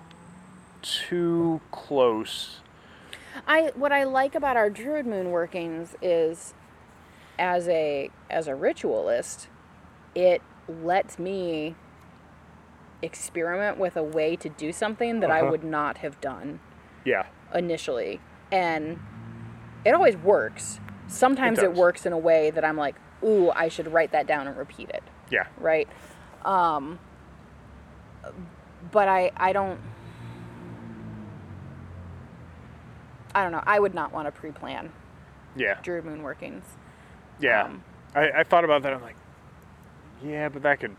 too 0.80 1.60
close. 1.70 2.61
I 3.46 3.72
what 3.74 3.92
I 3.92 4.04
like 4.04 4.34
about 4.34 4.56
our 4.56 4.70
Druid 4.70 5.06
Moon 5.06 5.30
workings 5.30 5.96
is 6.02 6.54
as 7.38 7.68
a 7.68 8.10
as 8.30 8.46
a 8.46 8.54
ritualist, 8.54 9.48
it 10.14 10.42
lets 10.68 11.18
me 11.18 11.74
experiment 13.02 13.78
with 13.78 13.96
a 13.96 14.02
way 14.02 14.36
to 14.36 14.48
do 14.48 14.72
something 14.72 15.20
that 15.20 15.30
I 15.30 15.40
Uh-huh. 15.40 15.50
would 15.50 15.64
not 15.64 15.98
have 15.98 16.20
done 16.20 16.60
Yeah, 17.04 17.26
initially. 17.52 18.20
And 18.52 19.00
it 19.84 19.92
always 19.94 20.16
works. 20.16 20.78
Sometimes 21.08 21.58
it, 21.58 21.68
does. 21.70 21.76
works 21.78 22.06
in 22.06 22.12
a 22.12 22.18
way 22.18 22.50
that 22.50 22.64
I'm 22.64 22.76
like, 22.76 22.94
"Ooh, 23.24 23.50
I 23.50 23.68
should 23.68 23.92
write 23.92 24.12
that 24.12 24.26
down 24.26 24.46
and 24.46 24.56
repeat 24.56 24.88
it." 24.90 25.02
yeah, 25.30 25.46
right? 25.58 25.88
Um, 26.44 26.98
but 28.92 29.08
I 29.08 29.32
I 29.36 29.52
don't 29.52 29.80
I 33.34 33.42
don't 33.42 33.52
know. 33.52 33.62
I 33.66 33.78
would 33.80 33.94
not 33.94 34.12
want 34.12 34.26
to 34.28 34.32
pre-plan 34.32 34.92
yeah, 35.56 35.78
Druid 35.82 36.04
Moon 36.04 36.22
workings. 36.22 36.64
yeah. 37.40 37.64
Um, 37.64 37.84
I, 38.14 38.30
I 38.40 38.42
thought 38.44 38.64
about 38.64 38.82
that. 38.82 38.92
I'm 38.92 39.00
like, 39.02 39.16
yeah, 40.24 40.48
but 40.50 40.62
that 40.62 40.80
could 40.80 40.96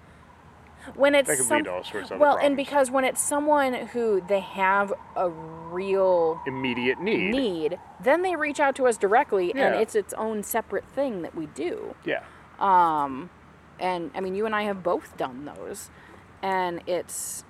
When 0.96 1.14
it's 1.16 1.28
that 1.30 1.38
could 1.38 1.46
some, 1.46 1.58
lead 1.58 1.66
to 1.66 1.72
all 1.74 1.84
sorts 1.84 2.12
of 2.12 2.20
well, 2.20 2.38
and 2.38 2.58
because 2.58 2.90
when 2.92 3.04
it's 3.06 3.22
someone 3.22 3.74
who 3.74 4.22
they 4.28 4.40
have 4.42 4.92
a 5.16 5.30
real 5.30 6.42
immediate 6.48 7.00
need. 7.00 7.32
need, 7.32 7.80
then 8.02 8.22
they 8.24 8.36
reach 8.36 8.60
out 8.60 8.76
to 8.78 8.88
us 8.88 8.98
directly, 8.98 9.54
and 9.54 9.76
it's 9.76 9.96
its 9.96 10.14
own 10.16 10.44
separate 10.44 10.86
thing 10.86 11.22
that 11.22 11.36
we 11.36 11.46
do. 11.48 11.96
Yeah, 12.06 12.24
Um, 12.60 13.30
and 13.80 14.12
I 14.16 14.20
mean, 14.20 14.36
you 14.36 14.46
and 14.46 14.56
I 14.56 14.64
have 14.64 14.84
both 14.84 15.16
done 15.18 15.46
those, 15.46 15.90
and 16.42 16.82
it's, 16.88 17.44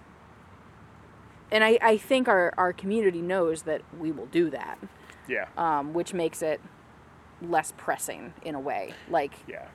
and 1.54 1.64
I, 1.64 1.78
I 1.82 1.98
think 1.98 2.28
our, 2.28 2.54
our 2.58 2.74
community 2.74 3.22
knows 3.22 3.62
that 3.64 3.82
we 3.98 4.12
will 4.12 4.26
do 4.26 4.50
that, 4.50 4.78
yeah, 5.28 5.48
um, 5.56 5.94
which 5.94 6.14
makes 6.14 6.42
it 6.42 6.60
less 7.42 7.74
pressing 7.78 8.34
in 8.44 8.56
a 8.56 8.60
way. 8.60 8.94
Like, 9.10 9.34
yeah, 9.48 9.68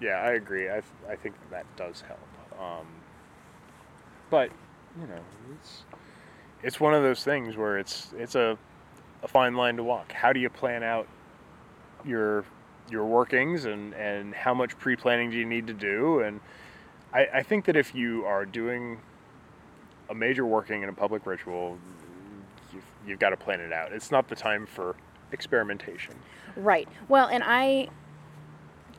yeah. 0.00 0.16
I 0.16 0.32
agree. 0.32 0.68
I, 0.68 0.82
I 1.08 1.16
think 1.16 1.36
that, 1.38 1.50
that 1.50 1.76
does 1.76 2.02
help. 2.02 2.20
Um, 2.60 2.86
but 4.28 4.50
you 5.00 5.06
know, 5.06 5.20
it's 5.56 5.84
it's 6.62 6.80
one 6.80 6.94
of 6.94 7.02
those 7.02 7.24
things 7.24 7.56
where 7.56 7.78
it's 7.78 8.12
it's 8.18 8.34
a 8.34 8.58
a 9.22 9.28
fine 9.28 9.54
line 9.54 9.76
to 9.76 9.84
walk. 9.84 10.12
How 10.12 10.32
do 10.32 10.40
you 10.40 10.50
plan 10.50 10.82
out 10.82 11.06
your 12.04 12.44
your 12.90 13.06
workings 13.06 13.64
and 13.64 13.94
and 13.94 14.34
how 14.34 14.52
much 14.52 14.76
pre-planning 14.78 15.30
do 15.30 15.36
you 15.36 15.46
need 15.46 15.68
to 15.68 15.74
do? 15.74 16.20
And 16.20 16.40
I, 17.12 17.28
I 17.34 17.42
think 17.42 17.66
that 17.66 17.76
if 17.76 17.94
you 17.94 18.24
are 18.24 18.44
doing 18.44 19.00
a 20.12 20.14
major 20.14 20.44
working 20.46 20.82
in 20.82 20.88
a 20.88 20.92
public 20.92 21.26
ritual, 21.26 21.78
you've, 22.72 22.84
you've 23.06 23.18
got 23.18 23.30
to 23.30 23.36
plan 23.36 23.60
it 23.60 23.72
out. 23.72 23.92
It's 23.92 24.10
not 24.10 24.28
the 24.28 24.36
time 24.36 24.66
for 24.66 24.94
experimentation. 25.32 26.14
right. 26.54 26.86
Well, 27.08 27.26
and 27.28 27.42
I, 27.44 27.88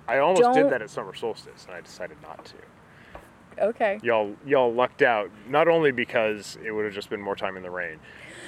I 0.08 0.18
almost 0.18 0.42
Don't- 0.42 0.56
did 0.56 0.70
that 0.72 0.82
at 0.82 0.90
summer 0.90 1.14
solstice, 1.14 1.66
and 1.68 1.76
I 1.76 1.82
decided 1.82 2.18
not 2.24 2.44
to. 2.46 3.66
okay. 3.68 4.00
Y'all, 4.02 4.36
y'all 4.46 4.74
lucked 4.74 5.04
out. 5.04 5.30
Not 5.48 5.68
only 5.68 5.92
because 5.92 6.58
it 6.66 6.72
would 6.72 6.84
have 6.86 6.94
just 6.96 7.10
been 7.12 7.22
more 7.22 7.36
time 7.36 7.56
in 7.56 7.64
the 7.64 7.70
rain, 7.72 8.00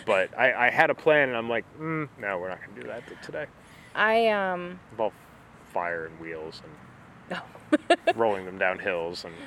but 0.07 0.37
I, 0.37 0.67
I 0.67 0.69
had 0.71 0.89
a 0.89 0.95
plan, 0.95 1.29
and 1.29 1.37
I'm 1.37 1.47
like, 1.49 1.65
mm, 1.79 2.09
no, 2.19 2.39
we're 2.39 2.49
not 2.49 2.59
going 2.65 2.75
to 2.75 2.81
do 2.81 2.87
that 2.87 3.03
today. 3.23 3.45
I, 3.93 4.27
um, 4.29 4.79
Involve 4.91 5.13
fire 5.71 6.07
and 6.07 6.19
wheels 6.19 6.61
no. 7.29 7.37
and 7.89 8.17
rolling 8.17 8.45
them 8.45 8.57
down 8.57 8.79
hills, 8.79 9.23
and 9.23 9.33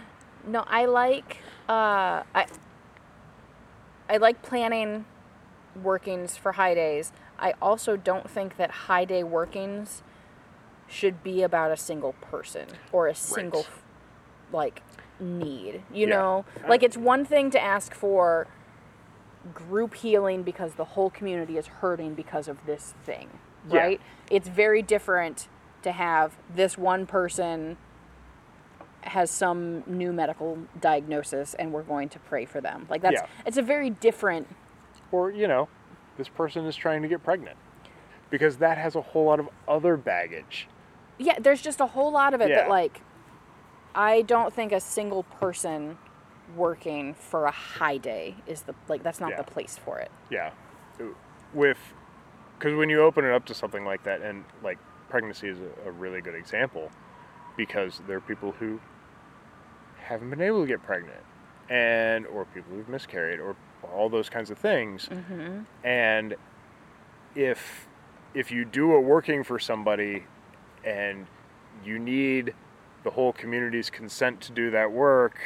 No, 0.46 0.64
I 0.68 0.86
like 0.86 1.38
uh, 1.68 2.22
I 2.34 2.46
I 4.08 4.16
like 4.16 4.42
planning 4.42 5.04
workings 5.80 6.36
for 6.36 6.52
high 6.52 6.74
days. 6.74 7.12
I 7.38 7.54
also 7.62 7.96
don't 7.96 8.28
think 8.28 8.56
that 8.56 8.70
high 8.70 9.04
day 9.04 9.22
workings 9.22 10.02
should 10.88 11.22
be 11.22 11.42
about 11.42 11.70
a 11.70 11.76
single 11.76 12.14
person 12.14 12.66
or 12.92 13.06
a 13.06 13.14
single 13.14 13.60
Right. 13.62 13.70
like 14.52 14.82
need. 15.20 15.82
You 15.92 16.06
Yeah. 16.08 16.16
know, 16.16 16.44
like 16.66 16.82
it's 16.82 16.96
one 16.96 17.24
thing 17.24 17.50
to 17.50 17.60
ask 17.60 17.94
for 17.94 18.46
group 19.54 19.94
healing 19.94 20.42
because 20.42 20.74
the 20.74 20.84
whole 20.84 21.10
community 21.10 21.58
is 21.58 21.66
hurting 21.66 22.14
because 22.14 22.48
of 22.48 22.64
this 22.66 22.94
thing, 23.04 23.38
Yeah. 23.70 23.80
right? 23.80 24.00
It's 24.30 24.48
very 24.48 24.82
different 24.82 25.48
to 25.82 25.92
have 25.92 26.36
this 26.52 26.76
one 26.76 27.06
person 27.06 27.76
has 29.02 29.30
some 29.30 29.82
new 29.86 30.12
medical 30.12 30.58
diagnosis 30.80 31.54
and 31.54 31.72
we're 31.72 31.82
going 31.82 32.08
to 32.10 32.18
pray 32.18 32.44
for 32.44 32.60
them. 32.60 32.86
Like 32.90 33.02
that's 33.02 33.14
Yeah. 33.14 33.26
it's 33.46 33.56
a 33.56 33.62
very 33.62 33.90
different 33.90 34.48
Or, 35.12 35.30
you 35.30 35.48
know, 35.48 35.68
this 36.16 36.28
person 36.28 36.66
is 36.66 36.76
trying 36.76 37.02
to 37.02 37.08
get 37.08 37.22
pregnant. 37.22 37.56
Because 38.30 38.58
that 38.58 38.76
has 38.76 38.94
a 38.94 39.00
whole 39.00 39.24
lot 39.26 39.40
of 39.40 39.48
other 39.66 39.96
baggage. 39.96 40.68
yeah, 41.18 41.38
there's 41.40 41.62
just 41.62 41.80
a 41.80 41.86
whole 41.86 42.12
lot 42.12 42.34
of 42.34 42.40
it 42.40 42.50
Yeah. 42.50 42.56
that 42.62 42.68
like 42.68 43.00
I 43.94 44.22
don't 44.22 44.52
think 44.52 44.70
a 44.72 44.80
single 44.80 45.22
person 45.24 45.98
working 46.56 47.14
for 47.14 47.44
a 47.46 47.50
high 47.50 47.96
day 47.98 48.36
is 48.46 48.62
the 48.62 48.74
like 48.88 49.02
that's 49.02 49.20
not 49.20 49.30
Yeah. 49.30 49.36
the 49.38 49.44
place 49.44 49.78
for 49.78 49.98
it. 49.98 50.10
Yeah. 50.30 50.50
With, 51.54 51.78
because 52.58 52.74
when 52.76 52.90
you 52.90 53.00
open 53.02 53.24
it 53.24 53.32
up 53.32 53.46
to 53.46 53.54
something 53.54 53.84
like 53.84 54.02
that, 54.04 54.20
and 54.22 54.44
like 54.62 54.78
pregnancy 55.08 55.48
is 55.48 55.58
a, 55.60 55.88
a 55.88 55.92
really 55.92 56.20
good 56.20 56.34
example, 56.34 56.90
because 57.58 58.00
there 58.06 58.16
are 58.16 58.20
people 58.22 58.52
who 58.52 58.80
haven't 59.98 60.30
been 60.30 60.40
able 60.40 60.62
to 60.62 60.66
get 60.66 60.82
pregnant, 60.82 61.20
and 61.68 62.26
or 62.28 62.46
people 62.46 62.72
who've 62.74 62.88
miscarried, 62.88 63.40
or 63.40 63.54
all 63.92 64.08
those 64.08 64.30
kinds 64.30 64.50
of 64.50 64.56
things, 64.56 65.10
and 65.84 66.34
if 67.34 67.86
if 68.32 68.50
you 68.50 68.64
do 68.64 68.92
a 68.94 69.00
working 69.00 69.44
for 69.44 69.58
somebody, 69.58 70.24
and 70.84 71.26
you 71.84 71.98
need 71.98 72.54
the 73.04 73.10
whole 73.10 73.32
community's 73.32 73.90
consent 73.90 74.40
to 74.40 74.52
do 74.52 74.70
that 74.70 74.90
work 74.90 75.38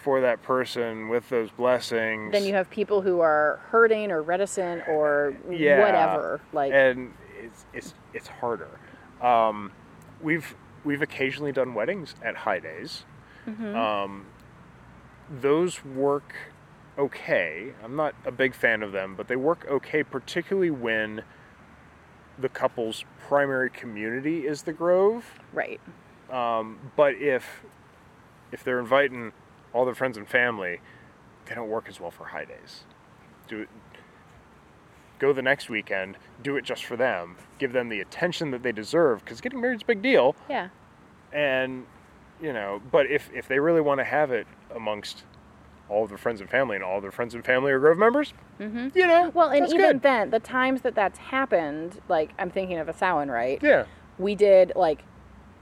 for 0.00 0.20
that 0.20 0.42
person 0.42 1.08
with 1.08 1.28
those 1.28 1.50
blessings 1.50 2.30
Then 2.32 2.44
you 2.44 2.54
have 2.54 2.70
people 2.70 3.02
who 3.02 3.20
are 3.20 3.60
hurting 3.70 4.12
or 4.12 4.22
reticent 4.22 4.86
or 4.88 5.36
yeah, 5.50 5.80
whatever. 5.80 6.40
Like 6.52 6.72
and 6.72 7.12
it's 7.38 7.66
it's 7.72 7.94
it's 8.14 8.28
harder. 8.28 8.78
Um, 9.20 9.72
we've 10.22 10.54
we've 10.88 11.02
occasionally 11.02 11.52
done 11.52 11.74
weddings 11.74 12.14
at 12.24 12.34
high 12.34 12.58
days. 12.58 13.04
Mm-hmm. 13.46 13.76
Um, 13.76 14.24
those 15.42 15.84
work 15.84 16.34
okay. 16.98 17.74
I'm 17.84 17.94
not 17.94 18.14
a 18.24 18.32
big 18.32 18.54
fan 18.54 18.82
of 18.82 18.92
them, 18.92 19.14
but 19.14 19.28
they 19.28 19.36
work 19.36 19.66
okay, 19.70 20.02
particularly 20.02 20.70
when 20.70 21.22
the 22.38 22.48
couple's 22.48 23.04
primary 23.28 23.68
community 23.68 24.46
is 24.46 24.62
the 24.62 24.72
Grove. 24.72 25.26
right. 25.52 25.78
Um, 26.30 26.78
but 26.96 27.16
if 27.16 27.62
if 28.50 28.64
they're 28.64 28.80
inviting 28.80 29.32
all 29.74 29.84
their 29.84 29.94
friends 29.94 30.16
and 30.16 30.26
family, 30.26 30.80
they 31.44 31.54
don't 31.54 31.68
work 31.68 31.84
as 31.86 32.00
well 32.00 32.10
for 32.10 32.24
high 32.24 32.46
days. 32.46 32.84
Do 33.46 33.60
it. 33.60 33.68
Go 35.18 35.34
the 35.34 35.42
next 35.42 35.68
weekend. 35.68 36.16
Do 36.42 36.56
it 36.56 36.64
just 36.64 36.84
for 36.84 36.96
them. 36.96 37.36
Give 37.58 37.72
them 37.74 37.90
the 37.90 38.00
attention 38.00 38.52
that 38.52 38.62
they 38.62 38.72
deserve 38.72 39.22
because 39.22 39.42
getting 39.42 39.60
married 39.60 39.76
is 39.76 39.82
a 39.82 39.86
big 39.86 40.00
deal. 40.00 40.34
Yeah. 40.48 40.68
And 41.32 41.86
you 42.40 42.52
know, 42.52 42.80
but 42.90 43.06
if 43.06 43.30
if 43.34 43.48
they 43.48 43.58
really 43.58 43.80
want 43.80 44.00
to 44.00 44.04
have 44.04 44.30
it 44.30 44.46
amongst 44.74 45.24
all 45.88 46.02
of 46.04 46.10
their 46.10 46.18
friends 46.18 46.40
and 46.40 46.50
family, 46.50 46.76
and 46.76 46.84
all 46.84 47.00
their 47.00 47.10
friends 47.10 47.34
and 47.34 47.42
family 47.44 47.72
are 47.72 47.78
Grove 47.78 47.96
members, 47.96 48.34
mm-hmm. 48.60 48.88
you 48.94 49.06
know, 49.06 49.30
Well, 49.34 49.48
and 49.48 49.66
even 49.68 49.78
good. 49.92 50.02
then, 50.02 50.28
the 50.30 50.38
times 50.38 50.82
that 50.82 50.94
that's 50.94 51.18
happened, 51.18 52.00
like 52.08 52.30
I'm 52.38 52.50
thinking 52.50 52.76
of 52.78 52.88
a 52.88 52.92
Samhain, 52.92 53.30
right? 53.30 53.58
yeah, 53.62 53.86
We 54.18 54.34
did 54.34 54.72
like 54.76 55.02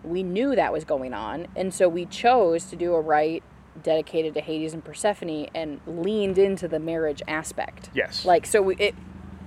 we 0.03 0.23
knew 0.23 0.55
that 0.57 0.73
was 0.73 0.85
going 0.85 1.15
on, 1.15 1.47
and 1.57 1.73
so 1.73 1.89
we 1.89 2.07
chose 2.07 2.65
to 2.67 2.77
do 2.77 2.95
a 2.95 3.01
rite 3.01 3.43
dedicated 3.83 4.35
to 4.35 4.41
Hades 4.41 4.73
and 4.75 4.85
Persephone 4.85 5.47
and 5.55 5.81
leaned 5.87 6.39
into 6.39 6.67
the 6.67 6.79
marriage 6.81 7.23
aspect. 7.29 7.91
yes, 7.95 8.25
Like 8.25 8.47
so, 8.47 8.63
we, 8.63 8.77
it 8.77 8.95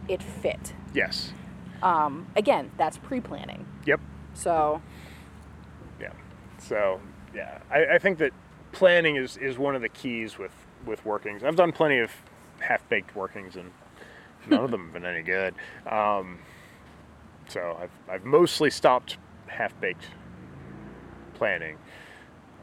it 0.07 0.23
fit. 0.23 0.73
yes, 0.93 1.33
Um, 1.83 2.27
again, 2.35 2.71
that's 2.77 2.97
pre-planning. 2.97 3.65
yep. 3.85 3.99
So. 4.33 4.81
So 6.59 6.99
yeah, 7.33 7.59
I, 7.71 7.95
I 7.95 7.97
think 7.99 8.17
that 8.19 8.31
planning 8.71 9.15
is, 9.15 9.37
is 9.37 9.57
one 9.57 9.75
of 9.75 9.81
the 9.81 9.89
keys 9.89 10.37
with 10.37 10.53
with 10.85 11.03
workings. 11.05 11.43
I've 11.43 11.55
done 11.55 11.71
plenty 11.71 11.99
of 11.99 12.11
half 12.59 12.87
baked 12.89 13.15
workings, 13.15 13.55
and 13.55 13.71
none 14.47 14.63
of 14.63 14.71
them 14.71 14.85
have 14.85 14.93
been 14.93 15.05
any 15.05 15.21
good. 15.21 15.55
Um, 15.89 16.39
so 17.47 17.77
I've 17.81 17.91
I've 18.09 18.25
mostly 18.25 18.69
stopped 18.69 19.17
half 19.47 19.79
baked 19.79 20.05
planning. 21.33 21.77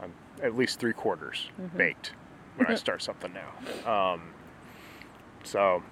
I'm 0.01 0.13
at 0.41 0.55
least 0.55 0.79
three 0.79 0.93
quarters 0.93 1.49
baked 1.75 2.13
when 2.55 2.67
I 2.67 2.75
start 2.75 3.01
something 3.01 3.33
now. 3.33 4.13
Um, 4.13 4.33
so 5.43 5.83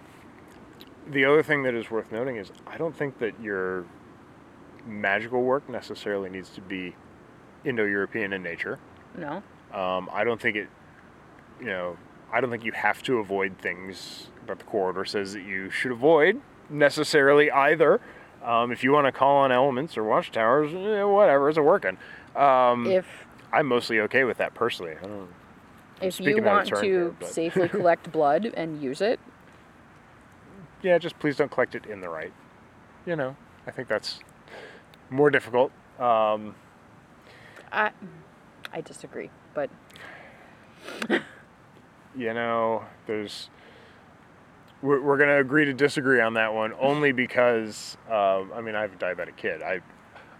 the 1.07 1.25
other 1.25 1.43
thing 1.43 1.63
that 1.63 1.73
is 1.73 1.91
worth 1.91 2.11
noting 2.11 2.37
is 2.37 2.51
I 2.67 2.77
don't 2.77 2.95
think 2.95 3.19
that 3.19 3.39
your 3.41 3.85
magical 4.85 5.41
work 5.43 5.67
necessarily 5.69 6.29
needs 6.29 6.49
to 6.49 6.61
be 6.61 6.95
Indo-European 7.65 8.31
in 8.33 8.43
nature. 8.43 8.79
no, 9.17 9.43
Um, 9.73 10.09
I 10.13 10.23
don't 10.23 10.39
think 10.39 10.55
it, 10.55 10.67
you 11.59 11.65
know, 11.65 11.97
I 12.31 12.39
don't 12.41 12.49
think 12.49 12.63
you 12.63 12.71
have 12.71 13.01
to 13.03 13.17
avoid 13.19 13.57
things 13.57 14.27
that 14.47 14.59
the 14.59 14.65
core 14.65 14.85
order 14.85 15.05
says 15.05 15.33
that 15.33 15.43
you 15.43 15.69
should 15.69 15.91
avoid 15.91 16.39
necessarily 16.69 17.51
either. 17.51 17.99
Um, 18.43 18.71
if 18.71 18.83
you 18.83 18.91
want 18.91 19.07
to 19.07 19.11
call 19.11 19.37
on 19.37 19.51
elements 19.51 19.97
or 19.97 20.03
watchtowers, 20.03 20.71
eh, 20.73 21.03
whatever, 21.03 21.49
it's 21.49 21.57
a 21.57 21.63
working. 21.63 21.97
Um, 22.35 22.85
if 22.85 23.05
I'm 23.51 23.65
mostly 23.67 23.99
okay 24.01 24.23
with 24.23 24.37
that 24.37 24.53
personally. 24.53 24.93
I 25.01 25.07
don't, 25.07 25.29
if 26.01 26.19
you 26.19 26.41
want 26.43 26.67
to 26.67 26.81
here, 26.81 27.15
safely 27.21 27.69
collect 27.69 28.11
blood 28.11 28.45
and 28.55 28.81
use 28.81 29.01
it, 29.01 29.19
yeah, 30.81 30.97
just 30.99 31.17
please 31.19 31.37
don't 31.37 31.49
collect 31.49 31.73
it 31.73 31.85
in 31.87 32.01
the 32.01 32.09
rite. 32.09 32.33
You 33.05 33.15
know, 33.15 33.35
I 33.65 33.71
think 33.71 33.87
that's 33.87 34.19
more 35.09 35.29
difficult. 35.31 35.71
Um, 35.99 36.53
I 37.75 37.91
I 38.73 38.81
disagree, 38.81 39.29
but 39.53 39.69
you 42.15 42.33
know, 42.33 42.83
there's 43.05 43.49
we're, 44.81 45.01
we're 45.01 45.17
going 45.17 45.29
to 45.29 45.39
agree 45.39 45.65
to 45.65 45.73
disagree 45.73 46.21
on 46.21 46.35
that 46.35 46.53
one 46.53 46.73
only 46.79 47.11
because 47.11 47.97
um, 48.09 48.51
I 48.53 48.61
mean 48.61 48.75
I 48.75 48.81
have 48.81 48.93
a 48.93 48.97
diabetic 48.97 49.35
kid. 49.35 49.61
I 49.61 49.81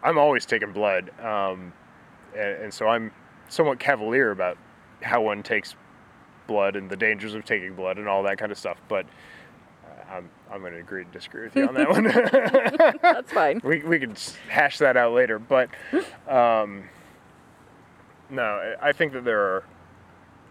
I'm 0.02 0.18
always 0.18 0.46
taking 0.46 0.72
blood, 0.72 1.12
um, 1.20 1.74
and, 2.36 2.64
and 2.64 2.74
so 2.74 2.88
I'm 2.88 3.12
somewhat 3.50 3.80
cavalier 3.80 4.32
about 4.32 4.58
how 5.02 5.22
one 5.22 5.44
takes 5.44 5.76
blood 6.48 6.76
and 6.76 6.90
the 6.90 6.96
dangers 6.96 7.34
of 7.34 7.44
taking 7.44 7.74
blood 7.74 7.98
and 7.98 8.08
all 8.08 8.24
that 8.24 8.38
kind 8.38 8.52
of 8.52 8.58
stuff. 8.58 8.78
But 8.88 9.06
uh, 9.86 10.14
I'm 10.14 10.30
I'm 10.52 10.62
going 10.62 10.74
to 10.74 10.80
agree 10.80 11.04
to 11.04 11.12
disagree 11.12 11.44
with 11.44 11.56
you 11.56 11.68
on 11.68 11.74
that 11.74 11.90
one. 12.94 13.00
that's 13.02 13.32
fine. 13.34 13.60
we 13.64 13.84
we 13.84 14.00
can 14.00 14.16
hash 14.48 14.78
that 14.78 14.96
out 14.96 15.14
later. 15.14 15.40
But 15.40 15.70
um, 16.28 16.84
no, 18.30 18.76
I- 18.82 18.92
think 18.94 19.14
that 19.14 19.24
there 19.24 19.40
are 19.42 19.64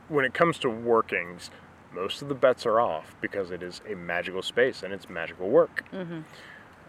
when 0.09 0.25
it 0.25 0.35
comes 0.35 0.59
to 0.59 0.69
workings, 0.71 1.51
most 1.93 2.21
of 2.23 2.29
the 2.29 2.35
bets 2.35 2.67
are 2.67 2.79
off 2.81 3.17
because 3.21 3.51
it 3.51 3.63
is 3.63 3.81
a 3.91 3.95
magical 3.95 4.43
space 4.43 4.83
and 4.83 4.93
it's 4.93 5.09
magical 5.09 5.49
work. 5.49 5.85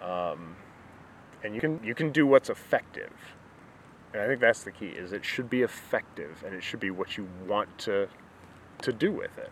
Um, 0.02 0.56
and 1.44 1.56
you 1.56 1.62
can 1.62 1.80
you 1.84 1.96
can 1.96 2.12
do 2.12 2.26
what's 2.28 2.50
effective, 2.50 3.14
and 4.14 4.22
I 4.22 4.28
think 4.28 4.40
that's 4.42 4.64
the 4.64 4.72
key. 4.72 4.88
Is 4.88 5.14
it 5.14 5.24
should 5.24 5.50
be 5.50 5.62
effective 5.62 6.44
and 6.46 6.54
it 6.56 6.64
should 6.64 6.80
be 6.80 6.92
what 6.92 7.18
you 7.18 7.28
want 7.48 7.78
to 7.80 8.08
to 8.82 8.92
do 8.94 9.12
with 9.12 9.38
it. 9.38 9.52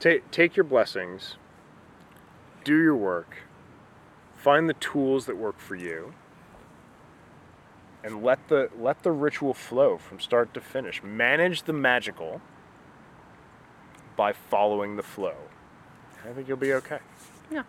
Take 0.00 0.30
take 0.30 0.56
your 0.56 0.64
blessings, 0.64 1.36
do 2.64 2.80
your 2.80 2.96
work, 2.96 3.36
find 4.36 4.68
the 4.68 4.74
tools 4.74 5.26
that 5.26 5.36
work 5.36 5.58
for 5.58 5.74
you 5.76 6.14
and 8.04 8.22
let 8.22 8.46
the 8.48 8.68
let 8.78 9.02
the 9.02 9.10
ritual 9.10 9.54
flow 9.54 9.96
from 9.98 10.20
start 10.20 10.52
to 10.54 10.60
finish 10.60 11.02
manage 11.02 11.62
the 11.64 11.72
magical 11.72 12.40
by 14.16 14.32
following 14.32 14.94
the 14.96 15.02
flow 15.02 15.34
i 16.28 16.32
think 16.32 16.46
you'll 16.46 16.56
be 16.56 16.74
okay 16.74 16.98
Yeah. 17.50 17.62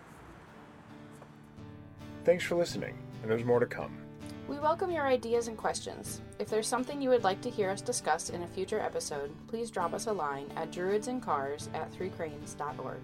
thanks 2.24 2.43
for 2.43 2.56
listening 2.56 2.98
and 3.21 3.32
there's 3.32 3.43
more 3.45 3.60
to 3.60 3.65
come 3.65 3.98
We 4.48 4.60
welcome 4.60 4.91
your 4.91 5.08
ideas 5.08 5.48
and 5.48 5.58
questions. 5.58 6.21
If 6.38 6.50
there's 6.52 6.67
something 6.67 7.02
you 7.02 7.10
would 7.10 7.24
like 7.24 7.41
to 7.41 7.50
hear 7.50 7.71
us 7.71 7.82
discuss 7.82 8.30
in 8.30 8.43
a 8.43 8.48
future 8.48 8.80
episode, 8.80 9.32
please 9.48 9.71
drop 9.71 9.91
us 9.95 10.06
a 10.06 10.13
line 10.13 10.45
at 10.56 10.69
druidsandcars 10.71 11.74
at 11.74 11.91
threecranes.org. 11.91 13.02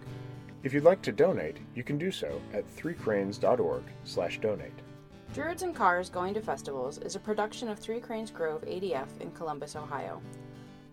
if 0.63 0.71
you'd 0.73 0.83
like 0.91 1.01
to 1.01 1.11
donate 1.11 1.57
you 1.73 1.83
can 1.83 1.97
do 1.97 2.11
so 2.11 2.29
at 2.53 2.63
threecranes.org 2.77 3.83
slash 4.03 4.39
donate 4.39 4.79
Druids 5.33 5.63
and 5.63 5.73
Cars 5.73 6.09
Going 6.09 6.33
to 6.33 6.41
Festivals 6.41 6.97
is 6.97 7.15
a 7.15 7.19
production 7.19 7.69
of 7.69 7.79
Three 7.79 8.01
Cranes 8.01 8.31
Grove 8.31 8.63
ADF 8.63 9.07
in 9.21 9.31
Columbus, 9.31 9.77
Ohio. 9.77 10.21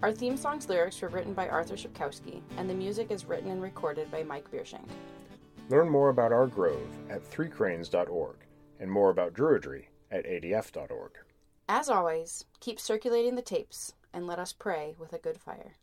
Our 0.01 0.12
theme 0.12 0.37
song's 0.37 0.68
lyrics 0.68 1.03
were 1.03 1.09
written 1.09 1.35
by 1.35 1.48
Arthur 1.48 1.74
Shipkowski, 1.74 2.40
and 2.57 2.70
the 2.70 2.74
music 2.74 3.11
is 3.11 3.24
written 3.24 3.51
and 3.51 3.61
recorded 3.61 4.12
by 4.12 4.22
Mike 4.22 4.48
Biershank. 4.48 4.87
learn 5.70 5.88
more 5.88 6.11
about 6.11 6.31
our 6.31 6.46
grove 6.46 6.88
at 7.11 7.29
threecranes.org 7.29 8.37
and 8.79 8.88
more 8.88 9.11
about 9.11 9.35
druidry 9.35 9.87
at 10.12 10.24
adf.org 10.24 11.18
As 11.68 11.88
always, 11.88 12.44
keep 12.61 12.79
circulating 12.79 13.35
the 13.35 13.42
tapes 13.42 13.94
and 14.14 14.29
let 14.29 14.38
us 14.38 14.53
pray 14.53 14.94
with 15.01 15.12
a 15.12 15.18
good 15.18 15.40
fire. 15.40 15.74